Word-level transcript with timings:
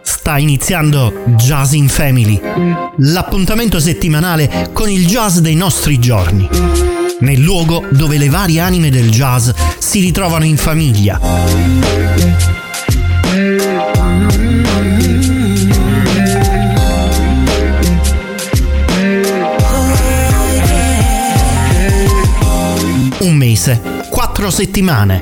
Sta 0.00 0.38
iniziando 0.38 1.24
Jazz 1.36 1.72
in 1.72 1.88
Family, 1.88 2.40
l'appuntamento 2.96 3.78
settimanale 3.78 4.70
con 4.72 4.88
il 4.88 5.06
jazz 5.06 5.40
dei 5.40 5.56
nostri 5.56 5.98
giorni, 5.98 6.48
nel 7.20 7.40
luogo 7.40 7.84
dove 7.90 8.16
le 8.16 8.30
varie 8.30 8.60
anime 8.60 8.88
del 8.88 9.10
jazz 9.10 9.50
si 9.78 10.00
ritrovano 10.00 10.46
in 10.46 10.56
famiglia. 10.56 12.09
Mese, 23.70 23.80
quattro 24.08 24.50
settimane. 24.50 25.20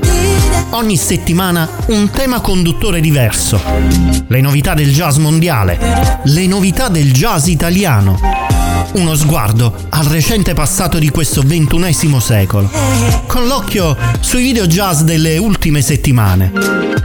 Ogni 0.71 0.97
settimana 0.97 1.69
un 1.87 2.09
tema 2.09 2.41
conduttore 2.41 3.01
diverso. 3.01 3.61
Le 4.27 4.41
novità 4.41 4.73
del 4.73 4.91
jazz 4.91 5.17
mondiale, 5.17 5.77
le 6.23 6.47
novità 6.47 6.89
del 6.89 7.11
jazz 7.11 7.45
italiano. 7.47 8.19
Uno 8.93 9.13
sguardo 9.15 9.75
al 9.89 10.05
recente 10.05 10.55
passato 10.55 10.97
di 10.97 11.09
questo 11.09 11.43
ventunesimo 11.45 12.19
secolo, 12.19 12.71
con 13.27 13.45
l'occhio 13.45 13.95
sui 14.19 14.41
video 14.41 14.65
jazz 14.65 15.01
delle 15.01 15.37
ultime 15.37 15.81
settimane. 15.81 16.51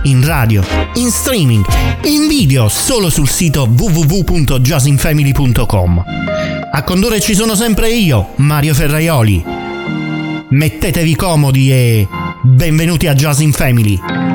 In 0.04 0.24
radio, 0.24 0.64
in 0.94 1.10
streaming, 1.10 1.62
in 2.04 2.26
video 2.26 2.68
solo 2.68 3.10
sul 3.10 3.28
sito 3.28 3.68
www.jazzinfamily.com. 3.70 6.04
A 6.72 6.82
condurre 6.82 7.20
ci 7.20 7.34
sono 7.34 7.54
sempre 7.54 7.90
io, 7.90 8.30
Mario 8.36 8.72
Ferraioli 8.74 9.63
mettetevi 10.54 11.16
comodi 11.16 11.72
e 11.72 12.08
benvenuti 12.42 13.08
a 13.08 13.14
Jazz 13.14 13.40
in 13.40 13.52
Family. 13.52 14.33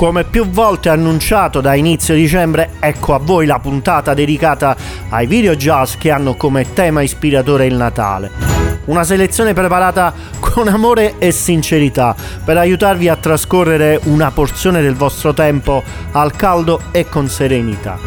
Come 0.00 0.24
più 0.24 0.48
volte 0.48 0.88
annunciato 0.88 1.60
da 1.60 1.74
inizio 1.74 2.14
dicembre, 2.14 2.70
ecco 2.80 3.12
a 3.12 3.18
voi 3.18 3.44
la 3.44 3.58
puntata 3.58 4.14
dedicata 4.14 4.74
ai 5.10 5.26
video 5.26 5.54
jazz 5.54 5.96
che 5.96 6.10
hanno 6.10 6.36
come 6.36 6.72
tema 6.72 7.02
ispiratore 7.02 7.66
il 7.66 7.74
Natale. 7.74 8.49
Una 8.86 9.04
selezione 9.04 9.52
preparata 9.52 10.12
con 10.40 10.68
amore 10.68 11.14
e 11.18 11.30
sincerità 11.30 12.14
per 12.44 12.56
aiutarvi 12.56 13.08
a 13.08 13.16
trascorrere 13.16 14.00
una 14.04 14.30
porzione 14.30 14.82
del 14.82 14.94
vostro 14.94 15.32
tempo 15.32 15.82
al 16.12 16.32
caldo 16.32 16.80
e 16.90 17.08
con 17.08 17.28
serenità. 17.28 17.98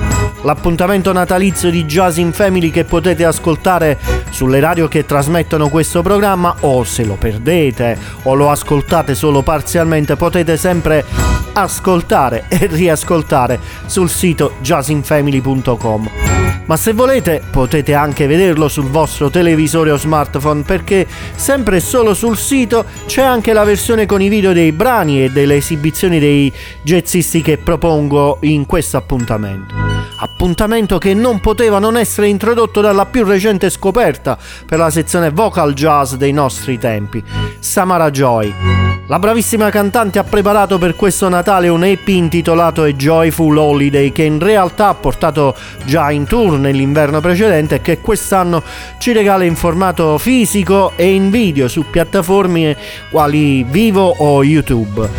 L'appuntamento 0.44 1.14
natalizio 1.14 1.70
di 1.70 1.86
Jazz 1.86 2.18
in 2.18 2.34
Family 2.34 2.70
che 2.70 2.84
potete 2.84 3.24
ascoltare 3.24 3.98
sulle 4.30 4.60
radio 4.60 4.90
che 4.90 5.06
trasmettono 5.06 5.70
questo 5.70 6.02
programma 6.02 6.54
o 6.62 6.84
se 6.84 7.06
lo 7.06 7.16
perdete 7.16 7.98
o 8.24 8.34
lo 8.34 8.50
ascoltate 8.50 9.16
solo 9.16 9.42
parzialmente 9.42 10.18
potete 10.18 10.58
sempre 10.58 11.06
ascoltare 11.54 12.46
e 12.50 12.68
riascoltare 12.70 13.60
sul 13.86 14.10
sito 14.10 14.56
jazzinfamily.com. 14.62 16.53
Ma 16.66 16.78
se 16.78 16.94
volete 16.94 17.42
potete 17.52 17.94
anche 17.94 18.26
vederlo 18.26 18.70
sul 18.70 18.90
vostro 18.90 19.30
televisore 19.30 19.92
o 19.92 19.98
smartphone 19.98 20.64
perché 20.64 21.06
sempre 21.36 21.78
e 21.78 21.80
solo 21.82 22.14
sul 22.14 22.38
sito 22.38 22.86
c'è 23.06 23.22
anche 23.22 23.52
la 23.52 23.66
versione 23.66 24.06
con 24.06 24.22
i 24.22 24.30
video 24.30 24.54
dei 24.54 24.72
brani 24.72 25.24
e 25.24 25.30
delle 25.30 25.56
esibizioni 25.56 26.20
dei 26.20 26.52
jazzisti 26.82 27.42
che 27.42 27.58
propongo 27.58 28.38
in 28.42 28.66
questo 28.66 28.96
appuntamento. 28.96 29.76
Appuntamento 30.20 30.98
che 31.00 31.14
non 31.14 31.42
poteva 31.42 31.80
non 31.80 31.98
essere 31.98 32.28
introdotto 32.28 32.80
dalla 32.80 33.06
più 33.06 33.26
recente 33.26 33.70
scoperta 33.70 34.38
per 34.66 34.78
la 34.80 34.90
sezione 34.90 35.32
vocal 35.32 35.74
jazz 35.74 36.14
dei 36.14 36.32
nostri 36.32 36.78
tempi, 36.78 37.22
Samara 37.60 38.10
Joy. 38.10 38.93
La 39.08 39.20
bravissima 39.20 39.70
cantante 39.70 40.18
ha 40.18 40.24
preparato 40.24 40.78
per 40.78 40.96
questo 40.96 41.28
Natale 41.28 41.68
un 41.68 41.84
EP 41.84 42.08
intitolato 42.08 42.84
A 42.84 42.94
Joyful 42.94 43.58
Holiday 43.58 44.14
che 44.14 44.24
in 44.24 44.40
realtà 44.40 44.88
ha 44.88 44.94
portato 44.94 45.56
già 45.84 46.10
in 46.10 46.26
tour 46.26 46.58
nell'inverno 46.58 47.20
precedente 47.20 47.76
e 47.76 47.82
che 47.82 48.00
quest'anno 48.00 48.64
ci 49.00 49.12
regala 49.12 49.44
in 49.44 49.58
formato 49.58 50.18
fisico 50.18 50.94
e 50.96 51.14
in 51.14 51.32
video 51.32 51.68
su 51.68 51.84
piattaforme 51.90 52.78
quali 53.12 53.66
Vivo 53.66 54.08
o 54.20 54.42
YouTube. 54.42 55.10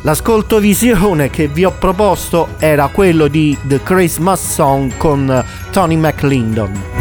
L'ascolto 0.00 0.58
visione 0.58 1.28
che 1.28 1.48
vi 1.48 1.66
ho 1.66 1.72
proposto 1.72 2.54
era 2.58 2.88
quello 2.88 3.28
di 3.28 3.54
The 3.64 3.82
Christmas 3.82 4.54
Song 4.54 4.96
con 4.96 5.44
Tony 5.72 5.96
McLindon. 5.96 6.95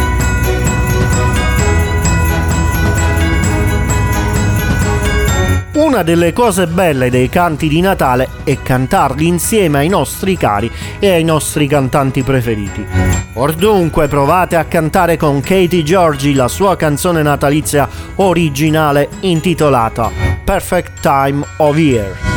Una 5.75 6.03
delle 6.03 6.31
cose 6.31 6.67
belle 6.67 7.09
dei 7.09 7.27
canti 7.27 7.67
di 7.67 7.81
Natale 7.81 8.29
è 8.45 8.61
cantarli 8.61 9.27
insieme 9.27 9.79
ai 9.79 9.89
nostri 9.89 10.37
cari 10.37 10.71
e 10.99 11.11
ai 11.11 11.25
nostri 11.25 11.67
cantanti 11.67 12.23
preferiti. 12.23 12.85
Or 13.33 13.53
dunque 13.53 14.07
provate 14.07 14.55
a 14.55 14.63
cantare 14.63 15.17
con 15.17 15.41
Katie 15.41 15.83
Giorgi 15.83 16.33
la 16.33 16.47
sua 16.47 16.77
canzone 16.77 17.21
natalizia 17.21 17.89
originale 18.15 19.09
intitolata 19.21 20.09
Perfect 20.45 21.01
Time 21.01 21.45
of 21.57 21.77
Year. 21.77 22.34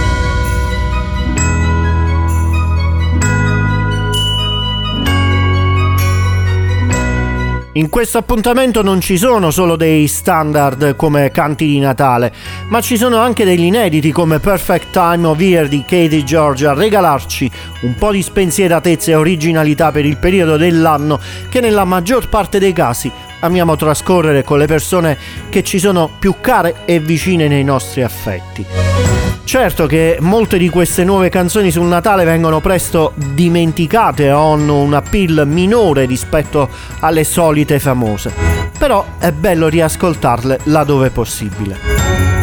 In 7.79 7.91
questo 7.91 8.19
appuntamento 8.19 8.83
non 8.83 9.01
ci 9.01 9.17
sono 9.17 9.53
solo 9.53 9.77
dei 9.77 10.09
standard 10.09 10.97
come 10.97 11.31
canti 11.31 11.65
di 11.65 11.79
Natale, 11.79 12.33
ma 12.71 12.81
ci 12.81 12.97
sono 12.97 13.19
anche 13.19 13.45
degli 13.45 13.63
inediti 13.63 14.11
come 14.11 14.41
Perfect 14.41 14.91
Time 14.91 15.25
of 15.25 15.41
Year 15.41 15.69
di 15.69 15.83
Katie 15.83 16.25
George 16.25 16.67
a 16.67 16.75
regalarci 16.75 17.49
un 17.83 17.95
po' 17.95 18.11
di 18.11 18.21
spensieratezza 18.21 19.13
e 19.13 19.15
originalità 19.15 19.93
per 19.93 20.05
il 20.05 20.17
periodo 20.17 20.57
dell'anno 20.57 21.21
che 21.49 21.61
nella 21.61 21.85
maggior 21.85 22.29
parte 22.29 22.59
dei 22.59 22.73
casi 22.73 23.13
amiamo 23.39 23.77
trascorrere 23.77 24.43
con 24.43 24.59
le 24.59 24.67
persone 24.67 25.17
che 25.49 25.63
ci 25.63 25.79
sono 25.79 26.11
più 26.19 26.35
care 26.41 26.79
e 26.85 26.99
vicine 26.99 27.47
nei 27.47 27.63
nostri 27.63 28.03
affetti. 28.03 29.18
Certo 29.49 29.87
che 29.87 30.19
molte 30.21 30.59
di 30.59 30.69
queste 30.69 31.05
nuove 31.05 31.31
canzoni 31.31 31.71
sul 31.71 31.87
Natale 31.87 32.25
vengono 32.25 32.61
presto 32.61 33.15
dimenticate 33.15 34.31
o 34.31 34.53
hanno 34.53 34.83
un 34.83 34.93
appeal 34.93 35.45
minore 35.47 36.05
rispetto 36.05 36.69
alle 37.01 37.25
solite 37.25 37.79
famose, 37.79 38.31
però 38.79 39.03
è 39.17 39.33
bello 39.33 39.69
riascoltarle 39.69 40.61
laddove 40.65 41.09
possibile. 41.09 42.38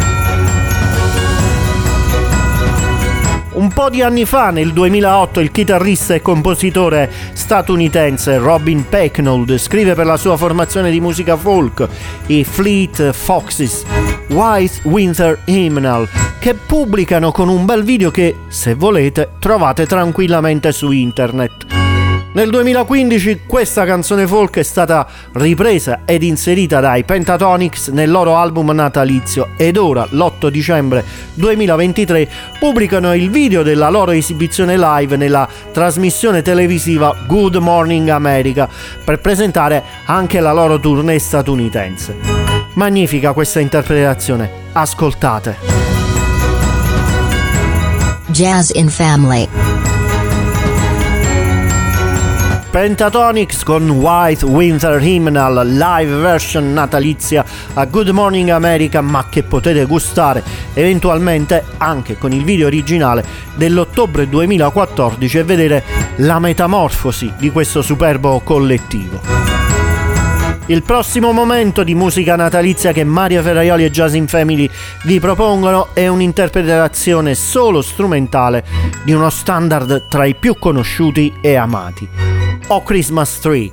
Un 3.66 3.74
po' 3.74 3.90
di 3.90 4.04
anni 4.04 4.26
fa, 4.26 4.52
nel 4.52 4.74
2008, 4.74 5.40
il 5.40 5.50
chitarrista 5.50 6.14
e 6.14 6.22
compositore 6.22 7.12
statunitense 7.34 8.38
Robin 8.38 8.88
Pecknold 8.88 9.58
scrive 9.58 9.96
per 9.96 10.06
la 10.06 10.18
sua 10.18 10.38
formazione 10.38 10.92
di 10.92 11.00
musica 11.00 11.36
folk 11.36 11.90
i 12.28 12.44
Fleet 12.44 13.12
Foxes 13.12 13.84
White 14.28 14.82
Winter 14.84 15.40
Hymnal, 15.46 16.08
che 16.38 16.54
pubblicano 16.54 17.32
con 17.32 17.50
un 17.50 17.66
bel 17.66 17.84
video 17.84 18.12
che, 18.12 18.36
se 18.50 18.76
volete, 18.76 19.32
trovate 19.40 19.88
tranquillamente 19.88 20.72
su 20.72 20.92
internet. 20.92 21.75
Nel 22.36 22.50
2015 22.50 23.44
questa 23.48 23.86
canzone 23.86 24.28
folk 24.28 24.58
è 24.58 24.64
stata 24.64 25.08
ripresa 25.36 26.02
ed 26.04 26.22
inserita 26.22 26.82
dai 26.82 27.06
Pentatonics 27.06 27.88
nel 27.88 28.12
loro 28.12 28.36
album 28.36 28.72
natalizio 28.72 29.52
ed 29.56 29.78
ora, 29.78 30.06
l'8 30.10 30.50
dicembre 30.50 31.06
2023, 31.34 32.30
pubblicano 32.60 33.14
il 33.14 33.30
video 33.30 33.64
della 33.64 33.90
loro 33.90 34.12
esibizione 34.12 34.78
live 34.78 35.16
nella 35.16 35.48
trasmissione 35.72 36.42
televisiva 36.42 37.16
Good 37.26 37.56
Morning 37.56 38.10
America 38.10 38.68
per 39.02 39.22
presentare 39.22 39.82
anche 40.04 40.42
la 40.42 40.52
loro 40.52 40.78
tournée 40.78 41.20
statunitense. 41.20 42.18
Magnifica 42.74 43.32
questa 43.32 43.62
interpretazione, 43.62 44.52
ascoltate. 44.74 45.56
Jazz 48.28 48.72
in 48.74 48.90
Family 48.90 49.48
Pentatonics 52.76 53.64
con 53.64 53.90
White 53.90 54.44
Winter 54.44 55.02
Hymnal 55.02 55.66
live 55.66 56.18
version 56.18 56.74
natalizia 56.74 57.46
a 57.74 57.86
Good 57.86 58.10
Morning 58.10 58.50
America 58.50 59.00
ma 59.00 59.28
che 59.30 59.44
potete 59.44 59.86
gustare 59.86 60.44
eventualmente 60.74 61.64
anche 61.78 62.18
con 62.18 62.34
il 62.34 62.44
video 62.44 62.68
originale 62.68 63.24
dell'ottobre 63.56 64.28
2014 64.28 65.38
e 65.38 65.44
vedere 65.46 65.84
la 66.18 66.38
metamorfosi 66.40 67.32
di 67.38 67.50
questo 67.50 67.82
superbo 67.82 68.42
collettivo. 68.42 69.22
Il 70.66 70.84
prossimo 70.84 71.32
momento 71.32 71.82
di 71.82 71.96
musica 71.96 72.36
natalizia 72.36 72.92
che 72.92 73.06
Maria 73.06 73.42
Ferraioli 73.42 73.86
e 73.86 73.90
Jazz 73.90 74.16
in 74.16 74.28
Family 74.28 74.70
vi 75.04 75.22
propongono 75.22 75.92
è 75.94 76.10
un'interpretazione 76.10 77.36
solo 77.36 77.82
strumentale 77.82 78.66
di 79.06 79.14
uno 79.14 79.30
standard 79.30 80.10
tra 80.10 80.26
i 80.26 80.36
più 80.36 80.60
conosciuti 80.60 81.36
e 81.40 81.56
amati. 81.56 82.35
O 82.68 82.82
Christmas 82.82 83.40
Tree. 83.40 83.72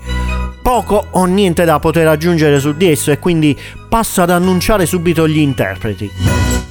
Poco 0.63 1.07
o 1.11 1.25
niente 1.25 1.65
da 1.65 1.79
poter 1.79 2.07
aggiungere 2.07 2.61
su 2.61 2.73
di 2.73 2.91
esso 2.91 3.11
e 3.11 3.19
quindi 3.19 3.59
passo 3.89 4.23
ad 4.23 4.31
annunciare 4.31 4.87
subito 4.87 5.27
gli 5.27 5.39
interpreti. 5.39 6.11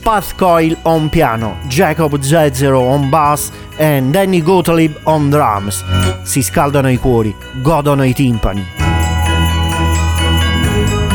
Pat 0.01 0.35
Coyle 0.35 0.77
on 0.83 1.09
piano, 1.09 1.57
Jacob 1.68 2.19
Zezero 2.19 2.79
on 2.79 3.09
bass 3.09 3.51
e 3.75 4.01
Danny 4.03 4.41
Gottlieb 4.41 4.95
on 5.03 5.29
drums. 5.29 5.83
Si 6.23 6.41
scaldano 6.41 6.89
i 6.89 6.97
cuori, 6.97 7.35
godono 7.62 8.03
i 8.03 8.13
timpani. 8.13 8.65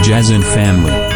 Jazz 0.03 0.31
and 0.31 0.45
Family. 0.45 1.16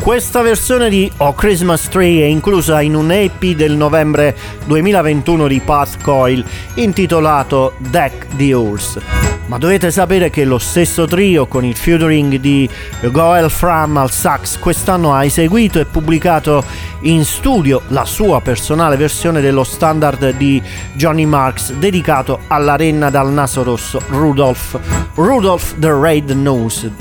Questa 0.00 0.40
versione 0.40 0.88
di 0.88 1.10
O 1.18 1.34
Christmas 1.34 1.88
Tree 1.88 2.22
è 2.22 2.26
inclusa 2.26 2.80
in 2.80 2.94
un 2.94 3.10
EP 3.10 3.44
del 3.54 3.76
novembre 3.76 4.34
2021 4.64 5.46
di 5.48 5.60
Path 5.60 6.02
Coil 6.02 6.42
intitolato 6.74 7.74
Deck 7.78 8.26
the 8.36 8.54
Horse. 8.54 9.27
Ma 9.48 9.56
dovete 9.56 9.90
sapere 9.90 10.28
che 10.28 10.44
lo 10.44 10.58
stesso 10.58 11.06
trio 11.06 11.46
con 11.46 11.64
il 11.64 11.74
featuring 11.74 12.36
di 12.36 12.68
Goel 13.00 13.50
Fram 13.50 13.96
al 13.96 14.10
sax 14.10 14.58
quest'anno 14.58 15.14
ha 15.14 15.24
eseguito 15.24 15.80
e 15.80 15.86
pubblicato 15.86 16.62
in 17.00 17.24
studio 17.24 17.80
la 17.88 18.04
sua 18.04 18.42
personale 18.42 18.96
versione 18.96 19.40
dello 19.40 19.64
standard 19.64 20.36
di 20.36 20.62
Johnny 20.92 21.24
Marks 21.24 21.72
dedicato 21.72 22.40
alla 22.48 22.76
renna 22.76 23.08
dal 23.08 23.32
naso 23.32 23.62
rosso 23.62 24.02
Rudolph, 24.08 24.78
Rudolph 25.14 25.78
the 25.78 25.98
Red 25.98 26.28
Nose. 26.30 26.92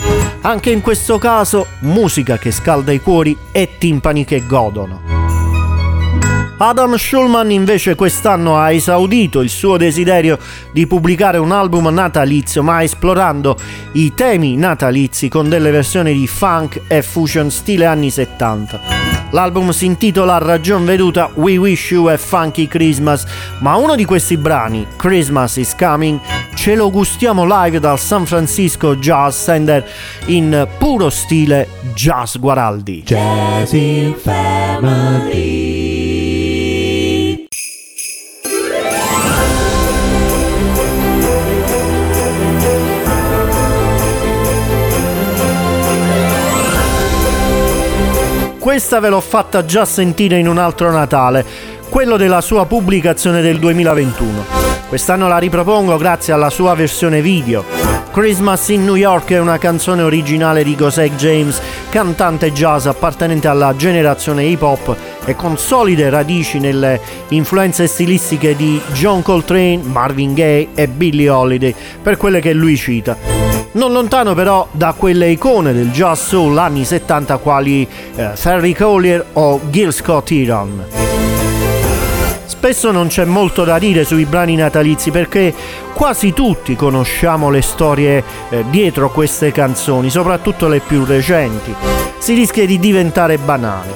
Anche 0.42 0.72
in 0.72 0.80
questo 0.80 1.18
caso 1.18 1.68
musica 1.80 2.38
che 2.38 2.52
scalda 2.52 2.94
i 2.94 3.02
cuori 3.02 3.38
e 3.52 3.72
timpani 3.78 4.24
che 4.24 4.46
godono. 4.48 5.17
Adam 6.60 6.96
Schulman 6.96 7.52
invece 7.52 7.94
quest'anno 7.94 8.58
ha 8.58 8.72
esaudito 8.72 9.42
il 9.42 9.50
suo 9.50 9.78
desiderio 9.78 10.40
di 10.74 10.88
pubblicare 10.88 11.38
un 11.38 11.52
album 11.52 11.88
natalizio, 11.90 12.64
ma 12.64 12.82
esplorando 12.82 13.56
i 13.94 14.14
temi 14.16 14.56
natalizi 14.56 15.30
con 15.30 15.50
delle 15.50 15.70
versioni 15.70 16.14
di 16.14 16.26
funk 16.26 16.82
e 16.88 17.04
fusion 17.04 17.52
stile 17.52 17.86
anni 17.86 18.10
70. 18.10 18.80
L'album 19.32 19.70
si 19.70 19.86
intitola 19.86 20.40
ragion 20.40 20.84
veduta 20.84 21.30
We 21.36 21.58
Wish 21.58 21.92
You 21.92 22.08
a 22.08 22.18
Funky 22.18 22.68
Christmas, 22.68 23.26
ma 23.60 23.76
uno 23.76 23.96
di 23.96 24.06
questi 24.06 24.36
brani, 24.38 24.88
Christmas 24.96 25.58
is 25.58 25.76
Coming, 25.76 26.20
ce 26.56 26.74
lo 26.74 26.90
gustiamo 26.90 27.46
live 27.46 27.80
dal 27.80 28.00
San 28.00 28.26
Francisco 28.26 28.96
Jazz 28.96 29.44
Center 29.44 29.88
in 30.26 30.68
puro 30.80 31.12
stile 31.12 31.68
jazz 31.94 32.38
Guaraldi. 32.38 33.04
Jazz 33.04 33.74
in 33.74 34.16
Family. 34.16 35.97
Questa 48.68 49.00
ve 49.00 49.08
l'ho 49.08 49.22
fatta 49.22 49.64
già 49.64 49.86
sentire 49.86 50.38
in 50.38 50.46
un 50.46 50.58
altro 50.58 50.92
Natale, 50.92 51.46
quello 51.88 52.18
della 52.18 52.42
sua 52.42 52.66
pubblicazione 52.66 53.40
del 53.40 53.60
2021. 53.60 54.44
Quest'anno 54.90 55.30
la 55.30 55.38
ripropongo 55.38 55.96
grazie 55.96 56.34
alla 56.34 56.50
sua 56.50 56.76
versione 56.76 57.22
video. 57.22 57.64
Christmas 58.12 58.68
in 58.68 58.84
New 58.84 58.96
York 58.96 59.32
è 59.32 59.40
una 59.40 59.58
canzone 59.58 60.02
originale 60.02 60.66
di 60.66 60.76
Gosek 60.76 61.16
James, 61.16 61.62
cantante 61.90 62.52
jazz 62.52 62.88
appartenente 62.88 63.48
alla 63.48 63.74
generazione 63.74 64.44
hip 64.44 64.62
hop 64.62 64.98
e 65.28 65.36
con 65.36 65.58
solide 65.58 66.10
radici 66.10 66.58
nelle 66.58 67.00
influenze 67.30 67.86
stilistiche 67.86 68.56
di 68.56 68.82
John 68.94 69.22
Coltrane, 69.22 69.82
Marvin 69.84 70.34
Gaye 70.34 70.70
e 70.74 70.88
Billie 70.88 71.30
Holiday, 71.30 71.76
per 72.02 72.16
quelle 72.16 72.40
che 72.40 72.54
lui 72.54 72.78
cita 72.78 73.38
non 73.74 73.92
lontano 73.92 74.34
però 74.34 74.68
da 74.72 74.94
quelle 74.94 75.30
icone 75.30 75.74
del 75.74 75.92
jazz 75.92 76.28
soul 76.28 76.58
anni 76.58 76.84
70 76.84 77.38
quali 77.38 77.88
eh, 78.16 78.32
Ferry 78.34 78.74
Collier 78.74 79.24
o 79.34 79.60
Gil 79.70 79.94
Scott 79.94 80.32
Heron. 80.32 80.97
Spesso 82.48 82.92
non 82.92 83.08
c'è 83.08 83.26
molto 83.26 83.66
da 83.66 83.78
dire 83.78 84.06
sui 84.06 84.26
brani 84.26 84.56
natalizi 84.56 85.12
perché 85.12 85.54
quasi 85.94 86.32
tutti 86.32 86.76
conosciamo 86.78 87.50
le 87.50 87.62
storie 87.62 88.24
eh, 88.50 88.64
dietro 88.70 89.12
queste 89.12 89.52
canzoni, 89.52 90.10
soprattutto 90.10 90.68
le 90.68 90.80
più 90.80 91.04
recenti. 91.04 91.76
Si 92.18 92.34
rischia 92.34 92.66
di 92.66 92.80
diventare 92.80 93.38
banali. 93.38 93.90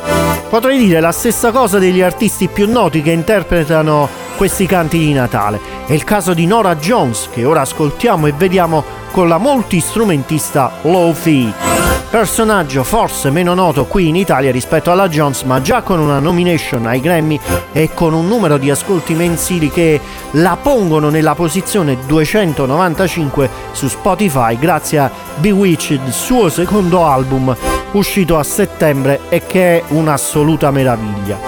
Potrei 0.50 0.78
dire 0.78 1.00
la 1.00 1.14
stessa 1.14 1.52
cosa 1.52 1.80
degli 1.80 2.02
artisti 2.02 2.50
più 2.50 2.70
noti 2.70 3.02
che 3.02 3.12
interpretano 3.12 4.10
questi 4.36 4.66
canti 4.66 4.98
di 4.98 5.14
Natale. 5.14 5.60
È 5.88 5.94
il 5.94 6.04
caso 6.04 6.34
di 6.34 6.46
Nora 6.46 6.76
Jones 6.76 7.30
che 7.32 7.46
ora 7.46 7.62
ascoltiamo 7.62 8.28
e 8.28 8.34
vediamo 8.34 8.84
con 9.12 9.30
la 9.30 9.38
multistrumentista 9.38 10.74
Lofi. 10.82 11.71
Personaggio 12.12 12.84
forse 12.84 13.30
meno 13.30 13.54
noto 13.54 13.86
qui 13.86 14.10
in 14.10 14.18
Italia 14.18 14.52
rispetto 14.52 14.92
alla 14.92 15.08
Jones, 15.08 15.44
ma 15.44 15.62
già 15.62 15.82
con 15.82 15.98
una 15.98 16.20
nomination 16.20 16.86
ai 16.86 17.00
Grammy 17.00 17.40
e 17.72 17.92
con 17.94 18.14
un 18.14 18.28
numero 18.28 18.58
di 18.58 18.70
ascolti 18.70 19.14
mensili 19.14 19.70
che 19.70 19.98
la 20.32 20.58
pongono 20.62 21.10
nella 21.10 21.36
posizione 21.36 22.00
295 22.06 23.50
su 23.72 23.88
Spotify 23.88 24.60
grazie 24.60 25.00
a 25.00 25.12
Bewitched, 25.38 26.10
suo 26.10 26.50
secondo 26.50 27.06
album 27.06 27.56
uscito 27.94 28.38
a 28.38 28.44
settembre 28.44 29.22
e 29.30 29.46
che 29.46 29.78
è 29.78 29.84
un'assoluta 29.88 30.70
meraviglia. 30.70 31.40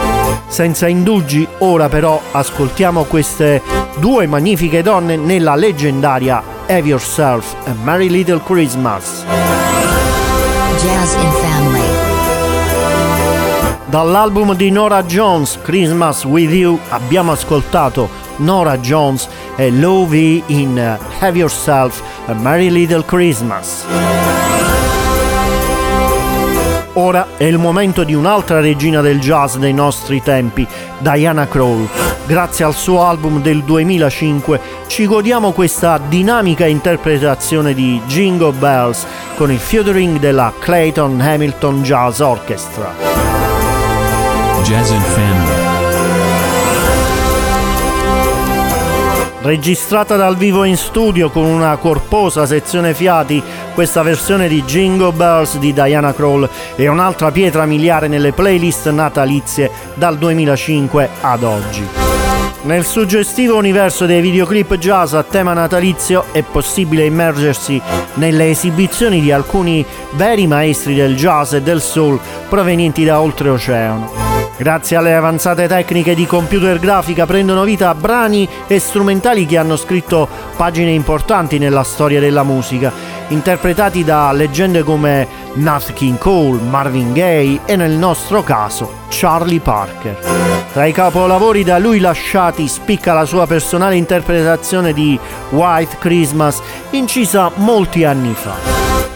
Senza 0.47 0.87
indugi, 0.87 1.45
ora 1.57 1.89
però 1.89 2.21
ascoltiamo 2.31 3.03
queste 3.03 3.61
due 3.97 4.27
magnifiche 4.27 4.81
donne 4.81 5.17
nella 5.17 5.55
leggendaria 5.55 6.41
Have 6.67 6.87
Yourself 6.87 7.53
a 7.65 7.73
Merry 7.83 8.07
Little 8.07 8.41
Christmas. 8.41 9.25
Jazz 10.77 11.13
in 11.15 11.31
Family. 11.31 11.87
Dall'album 13.85 14.55
di 14.55 14.71
Nora 14.71 15.03
Jones, 15.03 15.59
Christmas 15.61 16.23
with 16.25 16.51
You, 16.51 16.79
abbiamo 16.89 17.31
ascoltato 17.31 18.09
Nora 18.37 18.79
Jones 18.79 19.27
e 19.55 19.69
Lovey 19.69 20.43
in 20.47 20.79
Have 21.19 21.37
Yourself 21.37 22.01
a 22.25 22.33
Merry 22.33 22.69
Little 22.69 23.03
Christmas. 23.05 23.85
Ora 26.95 27.29
è 27.37 27.45
il 27.45 27.57
momento 27.57 28.03
di 28.03 28.13
un'altra 28.13 28.59
regina 28.59 29.01
del 29.01 29.19
jazz 29.19 29.55
dei 29.55 29.73
nostri 29.73 30.21
tempi, 30.21 30.67
Diana 30.99 31.47
Krall. 31.47 31.87
Grazie 32.27 32.65
al 32.65 32.75
suo 32.75 33.03
album 33.03 33.41
del 33.41 33.63
2005 33.63 34.59
ci 34.87 35.07
godiamo 35.07 35.51
questa 35.51 35.97
dinamica 35.97 36.65
interpretazione 36.65 37.73
di 37.73 37.99
Jingle 38.05 38.53
Bells 38.53 39.05
con 39.35 39.51
il 39.51 39.59
featuring 39.59 40.19
della 40.19 40.53
Clayton 40.57 41.19
Hamilton 41.19 41.81
Jazz 41.81 42.19
Orchestra. 42.19 42.93
Jazz 44.63 44.91
and 44.91 45.01
Family. 45.01 45.72
Registrata 49.43 50.15
dal 50.15 50.37
vivo 50.37 50.63
in 50.63 50.77
studio 50.77 51.29
con 51.29 51.43
una 51.43 51.75
corposa 51.75 52.45
sezione 52.45 52.93
fiati, 52.93 53.43
questa 53.73 54.01
versione 54.01 54.47
di 54.47 54.63
Jingle 54.63 55.11
Bells 55.11 55.57
di 55.57 55.73
Diana 55.73 56.13
Kroll 56.13 56.49
è 56.75 56.87
un'altra 56.87 57.29
pietra 57.29 57.65
miliare 57.65 58.07
nelle 58.07 58.31
playlist 58.31 58.89
natalizie 58.89 59.69
dal 59.95 60.17
2005 60.17 61.09
ad 61.21 61.43
oggi. 61.43 61.85
Nel 62.63 62.85
suggestivo 62.85 63.57
universo 63.57 64.05
dei 64.05 64.21
videoclip 64.21 64.75
jazz 64.75 65.13
a 65.13 65.23
tema 65.23 65.51
natalizio 65.51 66.25
è 66.31 66.41
possibile 66.43 67.03
immergersi 67.03 67.81
nelle 68.13 68.49
esibizioni 68.49 69.19
di 69.19 69.33
alcuni 69.33 69.85
veri 70.11 70.47
maestri 70.47 70.95
del 70.95 71.17
jazz 71.17 71.51
e 71.51 71.61
del 71.61 71.81
soul 71.81 72.17
provenienti 72.47 73.03
da 73.03 73.19
oltreoceano. 73.19 74.22
Grazie 74.63 74.95
alle 74.95 75.13
avanzate 75.13 75.67
tecniche 75.67 76.15
di 76.15 76.25
computer 76.25 76.79
grafica 76.79 77.25
prendono 77.25 77.65
vita 77.65 77.93
brani 77.93 78.47
e 78.65 78.79
strumentali 78.79 79.45
che 79.45 79.57
hanno 79.57 79.75
scritto 79.75 80.25
pagine 80.55 80.91
importanti 80.91 81.57
nella 81.57 81.83
storia 81.83 82.21
della 82.21 82.43
musica, 82.43 82.89
interpretati 83.27 84.05
da 84.05 84.31
leggende 84.31 84.81
come 84.83 85.27
Nat 85.55 85.91
King 85.91 86.17
Cole, 86.17 86.61
Marvin 86.61 87.11
Gaye 87.11 87.59
e 87.65 87.75
nel 87.75 87.91
nostro 87.91 88.41
caso 88.41 88.99
Charlie 89.09 89.59
Parker. 89.59 90.17
Tra 90.71 90.85
i 90.85 90.93
capolavori 90.93 91.65
da 91.65 91.77
lui 91.77 91.99
lasciati 91.99 92.65
spicca 92.69 93.11
la 93.11 93.25
sua 93.25 93.45
personale 93.45 93.97
interpretazione 93.97 94.93
di 94.93 95.19
White 95.49 95.97
Christmas 95.99 96.61
incisa 96.91 97.51
molti 97.55 98.05
anni 98.05 98.33
fa. 98.33 98.72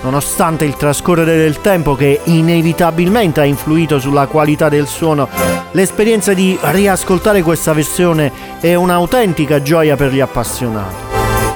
Nonostante 0.07 0.63
il 0.63 0.77
trascorrere 0.77 1.35
del 1.35 1.59
tempo 1.59 1.93
che 1.93 2.21
inevitabilmente 2.23 3.41
ha 3.41 3.43
influito 3.43 3.99
sulla 3.99 4.25
qualità 4.27 4.69
del 4.69 4.87
suono, 4.87 5.27
l'esperienza 5.71 6.33
di 6.33 6.57
riascoltare 6.61 7.41
questa 7.41 7.73
versione 7.73 8.31
è 8.61 8.73
un'autentica 8.73 9.61
gioia 9.61 9.97
per 9.97 10.13
gli 10.13 10.21
appassionati. 10.21 10.95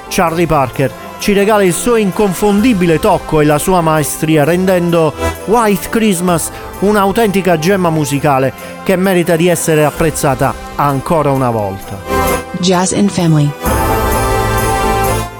Charlie 0.10 0.48
Parker 0.48 0.91
ci 1.20 1.31
regala 1.31 1.63
il 1.63 1.72
suo 1.72 1.96
inconfondibile 1.96 3.00
tocco 3.00 3.39
e 3.39 3.46
la 3.46 3.58
sua 3.58 3.79
maestria 3.79 4.43
rendendo 4.43 5.13
White 5.46 5.88
Christmas 5.88 6.51
un'autentica 6.79 7.58
gemma 7.58 7.89
musicale 7.89 8.51
che 8.84 8.98
merita 8.98 9.38
di 9.38 9.48
essere 9.48 9.86
apprezzata 9.86 10.53
ancora 10.75 11.31
una 11.31 11.51
volta. 11.51 11.98
Jazz 12.60 12.91
and 12.91 13.10
Family. 13.10 13.60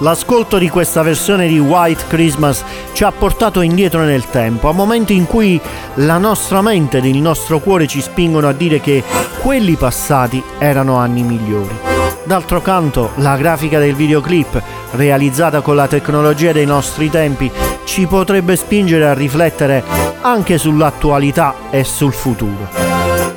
L'ascolto 0.01 0.58
di 0.58 0.67
questa 0.67 1.03
versione 1.03 1.48
di 1.48 1.60
White 1.60 2.05
Christmas 2.08 2.63
ci 2.93 3.03
ha 3.03 3.12
portato 3.12 3.62
indietro 3.62 4.01
nel 4.01 4.27
tempo, 4.31 4.67
a 4.67 4.72
momenti 4.72 5.15
in 5.15 5.27
cui 5.27 5.62
la 5.96 6.17
nostra 6.17 6.63
mente 6.63 6.98
ed 6.98 7.05
il 7.05 7.20
nostro 7.20 7.60
cuore 7.60 7.86
ci 7.86 8.01
spingono 8.01 8.48
a 8.48 8.51
dire 8.51 8.81
che 8.81 9.03
quelli 9.41 9.75
passati 9.75 10.43
erano 10.58 10.96
anni 10.96 11.22
migliori. 11.22 11.77
D'altro 12.24 12.62
canto, 12.62 13.12
la 13.17 13.38
grafica 13.38 13.77
del 13.77 13.93
videoclip, 13.93 14.60
realizzata 14.93 15.62
con 15.62 15.75
la 15.75 15.88
tecnologia 15.88 16.51
dei 16.51 16.65
nostri 16.65 17.12
tempi, 17.12 17.51
ci 17.84 18.08
potrebbe 18.08 18.55
spingere 18.55 19.08
a 19.08 19.13
riflettere 19.13 19.84
anche 20.22 20.58
sull'attualità 20.58 21.53
e 21.70 21.84
sul 21.84 22.13
futuro. 22.13 22.90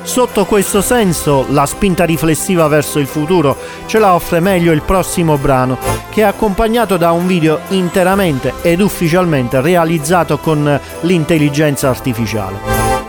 Sotto 0.05 0.45
questo 0.45 0.81
senso, 0.81 1.47
la 1.49 1.65
spinta 1.65 2.05
riflessiva 2.05 2.67
verso 2.67 2.99
il 2.99 3.07
futuro 3.07 3.57
ce 3.87 3.97
la 3.97 4.13
offre 4.13 4.39
meglio 4.39 4.71
il 4.71 4.83
prossimo 4.83 5.37
brano, 5.37 5.77
che 6.11 6.21
è 6.21 6.23
accompagnato 6.23 6.95
da 6.95 7.11
un 7.11 7.25
video 7.25 7.59
interamente 7.69 8.53
ed 8.61 8.81
ufficialmente 8.81 9.59
realizzato 9.61 10.37
con 10.37 10.79
l'intelligenza 11.01 11.89
artificiale. 11.89 12.55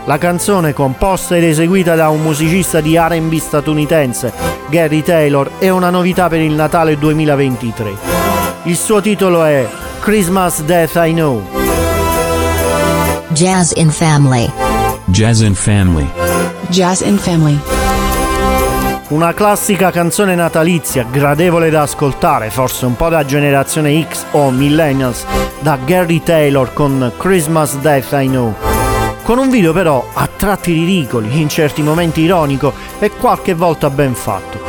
La 0.05 0.17
canzone, 0.17 0.73
composta 0.73 1.37
ed 1.37 1.43
eseguita 1.43 1.93
da 1.95 2.09
un 2.09 2.21
musicista 2.21 2.81
di 2.81 2.97
RB 2.97 3.35
statunitense, 3.35 4.33
Gary 4.67 5.03
Taylor, 5.03 5.51
è 5.59 5.69
una 5.69 5.91
novità 5.91 6.27
per 6.27 6.41
il 6.41 6.53
Natale 6.53 6.97
2023. 6.97 7.95
Il 8.63 8.75
suo 8.75 9.01
titolo 9.01 9.43
è 9.43 9.67
Christmas 9.99 10.61
Death 10.63 10.95
I 10.95 11.13
Know. 11.13 11.47
Jazz 13.29 13.71
in 13.75 13.91
Family. 13.91 14.51
Jazz 15.05 15.41
and 15.41 15.55
Family. 15.55 16.26
Jazz 16.69 17.01
and 17.01 17.17
Family. 17.17 17.59
Una 19.09 19.33
classica 19.33 19.89
canzone 19.89 20.35
natalizia, 20.35 21.05
gradevole 21.09 21.69
da 21.69 21.83
ascoltare, 21.83 22.49
forse 22.49 22.85
un 22.85 22.95
po' 22.95 23.07
da 23.07 23.23
generazione 23.23 24.05
X 24.05 24.25
o 24.31 24.51
Millennials, 24.51 25.25
da 25.61 25.77
Gary 25.83 26.21
Taylor 26.21 26.73
con 26.73 27.13
Christmas 27.17 27.77
Death 27.77 28.11
I 28.11 28.27
Know. 28.27 28.53
Con 29.23 29.37
un 29.37 29.49
video 29.49 29.71
però 29.71 30.09
a 30.13 30.27
tratti 30.27 30.73
ridicoli, 30.73 31.39
in 31.39 31.47
certi 31.47 31.81
momenti 31.81 32.21
ironico 32.21 32.73
e 32.99 33.11
qualche 33.11 33.53
volta 33.53 33.89
ben 33.89 34.13
fatto. 34.13 34.59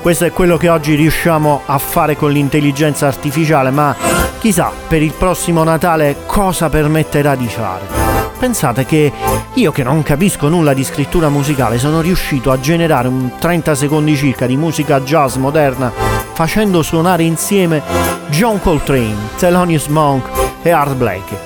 Questo 0.00 0.24
è 0.24 0.32
quello 0.32 0.56
che 0.56 0.70
oggi 0.70 0.94
riusciamo 0.94 1.62
a 1.66 1.78
fare 1.78 2.16
con 2.16 2.30
l'intelligenza 2.30 3.06
artificiale, 3.06 3.70
ma 3.70 3.94
chissà 4.38 4.72
per 4.88 5.02
il 5.02 5.12
prossimo 5.12 5.62
Natale 5.64 6.16
cosa 6.24 6.70
permetterà 6.70 7.34
di 7.34 7.46
fare. 7.46 8.11
Pensate 8.42 8.84
che 8.84 9.12
io 9.54 9.70
che 9.70 9.84
non 9.84 10.02
capisco 10.02 10.48
nulla 10.48 10.74
di 10.74 10.82
scrittura 10.82 11.28
musicale 11.28 11.78
sono 11.78 12.00
riuscito 12.00 12.50
a 12.50 12.58
generare 12.58 13.06
un 13.06 13.34
30 13.38 13.76
secondi 13.76 14.16
circa 14.16 14.46
di 14.46 14.56
musica 14.56 15.00
jazz 15.00 15.36
moderna 15.36 15.92
facendo 16.32 16.82
suonare 16.82 17.22
insieme 17.22 17.80
John 18.30 18.58
Coltrane, 18.58 19.14
Thelonious 19.38 19.86
Monk 19.86 20.28
e 20.60 20.70
Art 20.70 20.96
Blakey. 20.96 21.38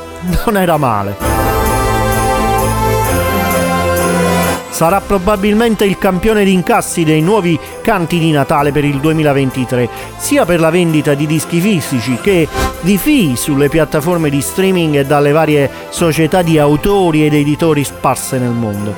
Non 0.47 0.57
era 0.57 0.79
male. 0.79 1.26
Sarà 4.77 5.01
probabilmente 5.01 5.87
il 5.87 5.97
campione 5.97 6.45
di 6.45 6.53
incassi 6.53 7.03
dei 7.03 7.23
nuovi 7.23 7.59
canti 7.81 8.19
di 8.19 8.31
Natale 8.31 8.73
per 8.73 8.85
il 8.85 9.01
2023, 9.01 9.89
sia 10.19 10.45
per 10.45 10.61
la 10.61 10.69
vendita 10.69 11.15
di 11.15 11.27
dischi 11.27 11.61
fisici 11.61 12.19
che 12.21 12.47
di 12.83 12.99
fee 12.99 13.37
sulle 13.37 13.71
piattaforme 13.71 14.29
di 14.29 14.43
streaming 14.43 14.97
e 14.97 15.07
dalle 15.07 15.33
varie 15.33 15.71
società 15.89 16.43
di 16.43 16.59
autori 16.59 17.25
ed 17.25 17.33
editori 17.33 17.85
sparse 17.85 18.37
nel 18.39 18.51
mondo. 18.51 18.95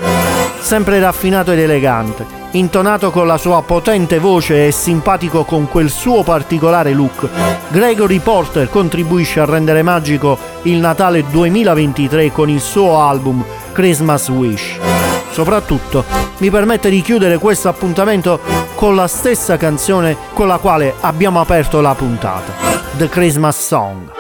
Sempre 0.59 0.99
raffinato 0.99 1.53
ed 1.53 1.61
elegante, 1.61 2.27
intonato 2.53 3.13
con 3.13 3.29
la 3.29 3.39
sua 3.39 3.63
potente 3.63 4.19
voce 4.19 4.67
e 4.67 4.73
simpatico 4.73 5.45
con 5.45 5.69
quel 5.69 5.91
suo 5.91 6.25
particolare 6.25 6.93
look, 6.93 7.29
Gregory 7.69 8.19
Porter 8.19 8.69
contribuisce 8.69 9.39
a 9.39 9.45
rendere 9.45 9.83
magico 9.83 10.37
il 10.63 10.79
Natale 10.79 11.25
2023 11.31 12.33
con 12.33 12.51
il 12.51 12.61
suo 12.61 13.01
album 13.01 13.45
Christmas 13.73 14.29
Wish. 14.29 15.08
Soprattutto 15.39 16.05
mi 16.39 16.51
permette 16.51 16.91
di 16.91 17.01
chiudere 17.01 17.39
questo 17.39 17.69
appuntamento 17.69 18.41
con 18.75 18.97
la 18.97 19.07
stessa 19.07 19.57
canzone 19.57 20.17
con 20.33 20.49
la 20.49 20.59
quale 20.59 20.95
abbiamo 21.03 21.41
aperto 21.41 21.81
la 21.81 21.95
puntata, 21.95 22.53
The 22.97 23.09
Christmas 23.09 23.65
Song. 23.65 24.11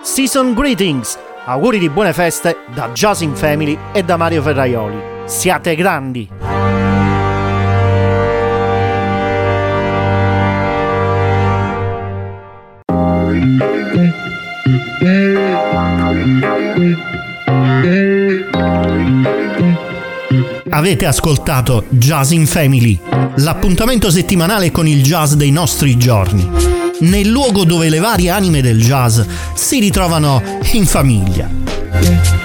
Season 0.00 0.54
Greetings! 0.54 1.18
Auguri 1.44 1.80
di 1.80 1.88
buone 1.88 2.12
feste 2.12 2.58
da 2.72 2.90
Jazz 2.90 3.22
in 3.22 3.34
Family 3.34 3.76
e 3.90 4.04
da 4.04 4.16
Mario 4.16 4.42
Ferraioli. 4.42 5.02
Siate 5.24 5.74
grandi! 5.74 6.47
Avete 20.88 21.04
ascoltato 21.04 21.84
Jazz 21.90 22.30
in 22.30 22.46
Family, 22.46 22.98
l'appuntamento 23.36 24.10
settimanale 24.10 24.70
con 24.70 24.86
il 24.86 25.02
jazz 25.02 25.34
dei 25.34 25.50
nostri 25.50 25.98
giorni, 25.98 26.48
nel 27.00 27.28
luogo 27.28 27.64
dove 27.64 27.90
le 27.90 27.98
varie 27.98 28.30
anime 28.30 28.62
del 28.62 28.80
jazz 28.80 29.20
si 29.54 29.80
ritrovano 29.80 30.42
in 30.72 30.86
famiglia. 30.86 32.37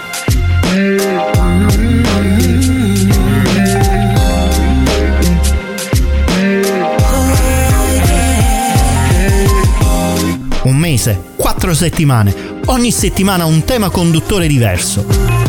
4 11.64 11.80
settimane, 11.80 12.36
ogni 12.66 12.92
settimana 12.92 13.46
un 13.46 13.64
tema 13.64 13.90
conduttore 13.90 14.48
diverso. 14.48 15.06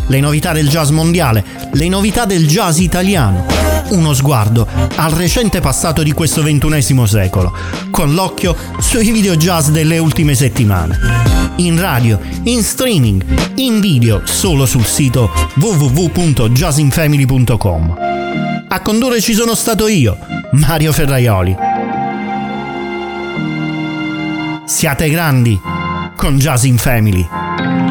Le 0.06 0.20
novità 0.20 0.52
del 0.52 0.68
jazz 0.68 0.90
mondiale, 0.90 1.44
le 1.72 1.88
novità 1.88 2.24
del 2.24 2.46
jazz 2.46 2.78
italiano. 2.78 3.44
Uno 3.88 4.14
sguardo 4.14 4.64
al 4.94 5.10
recente 5.10 5.60
passato 5.60 6.04
di 6.04 6.12
questo 6.12 6.40
ventunesimo 6.40 7.04
secolo, 7.04 7.52
con 7.90 8.14
l'occhio 8.14 8.56
sui 8.78 9.10
video 9.10 9.34
jazz 9.34 9.70
delle 9.70 9.98
ultime 9.98 10.36
settimane. 10.36 10.96
In 11.56 11.80
radio, 11.80 12.20
in 12.44 12.62
streaming, 12.62 13.24
in 13.56 13.80
video, 13.80 14.20
solo 14.22 14.66
sul 14.66 14.84
sito 14.84 15.32
www.jazzinfamily.com. 15.56 17.96
A 18.68 18.80
condurre 18.82 19.20
ci 19.20 19.34
sono 19.34 19.56
stato 19.56 19.88
io, 19.88 20.16
Mario 20.52 20.92
Ferraioli. 20.92 21.56
Siate 24.64 25.10
grandi! 25.10 25.83
Con 26.16 26.38
Jazz 26.38 26.64
in 26.64 26.78
Family. 26.78 27.83